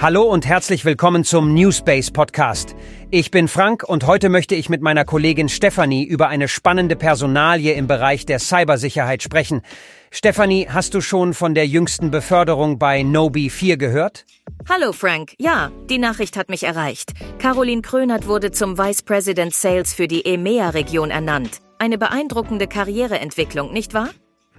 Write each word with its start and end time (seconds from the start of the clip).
Hallo 0.00 0.22
und 0.22 0.46
herzlich 0.46 0.84
willkommen 0.84 1.24
zum 1.24 1.54
Newspace 1.54 2.12
Podcast. 2.12 2.76
Ich 3.10 3.32
bin 3.32 3.48
Frank 3.48 3.82
und 3.82 4.06
heute 4.06 4.28
möchte 4.28 4.54
ich 4.54 4.68
mit 4.68 4.80
meiner 4.80 5.04
Kollegin 5.04 5.48
Stefanie 5.48 6.04
über 6.04 6.28
eine 6.28 6.46
spannende 6.46 6.94
Personalie 6.94 7.72
im 7.72 7.88
Bereich 7.88 8.24
der 8.24 8.38
Cybersicherheit 8.38 9.24
sprechen. 9.24 9.60
Stefanie, 10.12 10.68
hast 10.70 10.94
du 10.94 11.00
schon 11.00 11.34
von 11.34 11.52
der 11.52 11.66
jüngsten 11.66 12.12
Beförderung 12.12 12.78
bei 12.78 13.02
Nobi 13.02 13.50
4 13.50 13.76
gehört? 13.76 14.24
Hallo 14.68 14.92
Frank, 14.92 15.34
ja, 15.38 15.72
die 15.90 15.98
Nachricht 15.98 16.36
hat 16.36 16.48
mich 16.48 16.62
erreicht. 16.62 17.14
Caroline 17.40 17.82
Krönert 17.82 18.28
wurde 18.28 18.52
zum 18.52 18.78
Vice 18.78 19.02
President 19.02 19.52
Sales 19.52 19.94
für 19.94 20.06
die 20.06 20.24
EMEA-Region 20.24 21.10
ernannt. 21.10 21.58
Eine 21.80 21.98
beeindruckende 21.98 22.68
Karriereentwicklung, 22.68 23.72
nicht 23.72 23.94
wahr? 23.94 24.10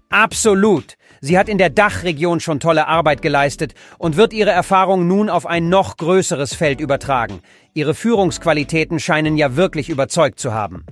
Absolut. 0.09 0.97
Sie 1.21 1.37
hat 1.37 1.49
in 1.49 1.57
der 1.57 1.69
Dachregion 1.69 2.39
schon 2.39 2.59
tolle 2.59 2.87
Arbeit 2.87 3.21
geleistet 3.21 3.73
und 3.97 4.17
wird 4.17 4.33
ihre 4.33 4.51
Erfahrung 4.51 5.07
nun 5.07 5.29
auf 5.29 5.45
ein 5.45 5.69
noch 5.69 5.97
größeres 5.97 6.53
Feld 6.53 6.79
übertragen. 6.79 7.41
Ihre 7.73 7.93
Führungsqualitäten 7.93 8.99
scheinen 8.99 9.37
ja 9.37 9.55
wirklich 9.55 9.89
überzeugt 9.89 10.39
zu 10.39 10.53
haben. 10.53 10.85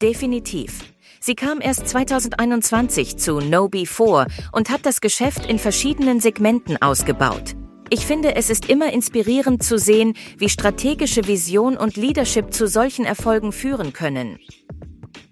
Definitiv. 0.00 0.80
Sie 1.20 1.34
kam 1.34 1.60
erst 1.60 1.88
2021 1.88 3.16
zu 3.16 3.40
No 3.40 3.68
Before 3.68 4.26
und 4.52 4.70
hat 4.70 4.86
das 4.86 5.00
Geschäft 5.00 5.46
in 5.46 5.58
verschiedenen 5.58 6.20
Segmenten 6.20 6.80
ausgebaut. 6.80 7.56
Ich 7.90 8.06
finde, 8.06 8.36
es 8.36 8.50
ist 8.50 8.68
immer 8.68 8.92
inspirierend 8.92 9.62
zu 9.62 9.78
sehen, 9.78 10.14
wie 10.36 10.48
strategische 10.48 11.26
Vision 11.26 11.76
und 11.76 11.96
Leadership 11.96 12.52
zu 12.52 12.68
solchen 12.68 13.04
Erfolgen 13.04 13.50
führen 13.50 13.92
können. 13.92 14.38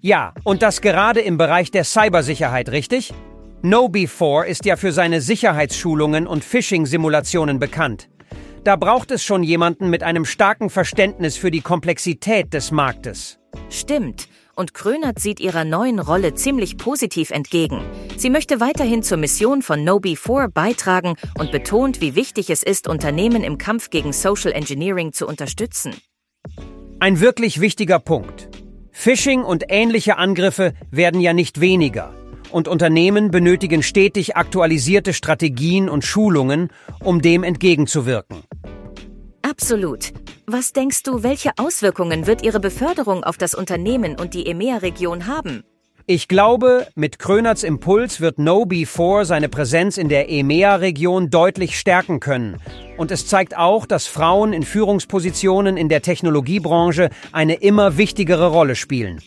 Ja, 0.01 0.33
und 0.43 0.61
das 0.61 0.81
gerade 0.81 1.21
im 1.21 1.37
Bereich 1.37 1.71
der 1.71 1.83
Cybersicherheit, 1.83 2.69
richtig? 2.69 3.13
KnowBe4 3.63 4.43
ist 4.43 4.65
ja 4.65 4.75
für 4.75 4.91
seine 4.91 5.19
Sicherheitsschulungen 5.19 6.27
und 6.27 6.43
Phishing-Simulationen 6.43 7.59
bekannt. 7.59 8.07
Da 8.63 8.75
braucht 8.75 9.11
es 9.11 9.23
schon 9.23 9.43
jemanden 9.43 9.89
mit 9.89 10.03
einem 10.03 10.25
starken 10.25 10.69
Verständnis 10.69 11.37
für 11.37 11.51
die 11.51 11.61
Komplexität 11.61 12.53
des 12.53 12.71
Marktes. 12.71 13.39
Stimmt. 13.69 14.27
Und 14.55 14.73
Krönert 14.73 15.19
sieht 15.19 15.39
ihrer 15.39 15.63
neuen 15.63 15.99
Rolle 15.99 16.33
ziemlich 16.33 16.77
positiv 16.77 17.31
entgegen. 17.31 17.81
Sie 18.15 18.29
möchte 18.29 18.59
weiterhin 18.59 19.03
zur 19.03 19.17
Mission 19.17 19.61
von 19.61 19.81
KnowBe4 19.81 20.49
beitragen 20.49 21.15
und 21.37 21.51
betont, 21.51 22.01
wie 22.01 22.15
wichtig 22.15 22.49
es 22.49 22.63
ist, 22.63 22.87
Unternehmen 22.87 23.43
im 23.43 23.57
Kampf 23.57 23.89
gegen 23.89 24.13
Social 24.13 24.51
Engineering 24.51 25.13
zu 25.13 25.27
unterstützen. 25.27 25.95
Ein 26.99 27.19
wirklich 27.19 27.59
wichtiger 27.59 27.99
Punkt. 27.99 28.49
Phishing 28.91 29.43
und 29.43 29.65
ähnliche 29.69 30.17
Angriffe 30.17 30.73
werden 30.89 31.21
ja 31.21 31.33
nicht 31.33 31.61
weniger. 31.61 32.13
Und 32.51 32.67
Unternehmen 32.67 33.31
benötigen 33.31 33.83
stetig 33.83 34.37
aktualisierte 34.37 35.13
Strategien 35.13 35.89
und 35.89 36.03
Schulungen, 36.03 36.69
um 37.03 37.21
dem 37.21 37.43
entgegenzuwirken. 37.43 38.43
Absolut. 39.41 40.13
Was 40.45 40.71
denkst 40.71 41.03
du, 41.03 41.23
welche 41.23 41.51
Auswirkungen 41.57 42.25
wird 42.25 42.41
Ihre 42.43 42.59
Beförderung 42.59 43.23
auf 43.23 43.37
das 43.37 43.53
Unternehmen 43.53 44.17
und 44.17 44.33
die 44.33 44.47
EMEA-Region 44.47 45.27
haben? 45.27 45.63
Ich 46.09 46.29
glaube, 46.29 46.87
mit 46.95 47.19
Krönerts 47.19 47.63
Impuls 47.63 48.21
wird 48.21 48.39
No 48.39 48.65
Before 48.65 49.25
seine 49.25 49.49
Präsenz 49.49 49.97
in 49.97 50.07
der 50.07 50.29
EMEA-Region 50.29 51.29
deutlich 51.29 51.77
stärken 51.77 52.21
können. 52.21 52.61
Und 52.95 53.11
es 53.11 53.27
zeigt 53.27 53.57
auch, 53.57 53.85
dass 53.85 54.07
Frauen 54.07 54.53
in 54.53 54.63
Führungspositionen 54.63 55.75
in 55.75 55.89
der 55.89 56.01
Technologiebranche 56.01 57.09
eine 57.33 57.55
immer 57.55 57.97
wichtigere 57.97 58.47
Rolle 58.47 58.75
spielen. 58.75 59.19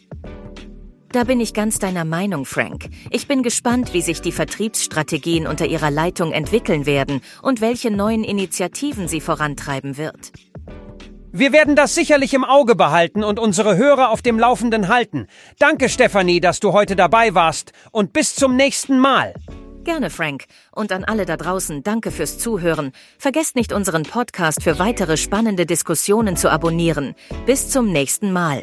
Da 1.13 1.25
bin 1.25 1.41
ich 1.41 1.55
ganz 1.55 1.81
deiner 1.81 2.05
Meinung, 2.05 2.45
Frank. 2.45 2.89
Ich 3.11 3.27
bin 3.27 3.43
gespannt, 3.43 3.93
wie 3.93 4.01
sich 4.01 4.23
die 4.23 4.31
Vertriebsstrategien 4.31 5.49
unter 5.49 5.67
ihrer 5.67 5.91
Leitung 5.91 6.31
entwickeln 6.31 6.87
werden 6.87 7.21
und 7.43 7.61
welche 7.61 7.91
neuen 7.91 8.23
Initiativen 8.23 9.09
sie 9.09 9.21
vorantreiben 9.21 9.97
wird. 9.97 10.31
Wir 11.33 11.53
werden 11.53 11.75
das 11.75 11.97
sicherlich 11.97 12.33
im 12.33 12.45
Auge 12.45 12.77
behalten 12.77 13.25
und 13.25 13.41
unsere 13.41 13.77
Hörer 13.77 14.11
auf 14.11 14.23
dem 14.23 14.39
Laufenden 14.39 14.89
halten. 14.89 15.27
Danke, 15.59 15.89
Stefanie, 15.89 16.41
dass 16.41 16.61
du 16.61 16.73
heute 16.73 16.95
dabei 16.95 17.35
warst 17.35 17.73
und 17.91 18.13
bis 18.13 18.37
zum 18.37 18.55
nächsten 18.55 18.99
Mal. 18.99 19.35
Gerne, 19.83 20.11
Frank. 20.11 20.45
Und 20.71 20.93
an 20.93 21.05
alle 21.05 21.27
da 21.27 21.37
draußen, 21.37 21.83
danke 21.83 22.13
fürs 22.13 22.39
Zuhören. 22.39 22.93
Vergesst 23.19 23.57
nicht, 23.57 23.73
unseren 23.73 24.05
Podcast 24.05 24.63
für 24.63 24.79
weitere 24.79 25.17
spannende 25.17 25.67
Diskussionen 25.67 26.37
zu 26.37 26.51
abonnieren. 26.51 27.15
Bis 27.47 27.69
zum 27.69 27.91
nächsten 27.91 28.33
Mal. 28.33 28.63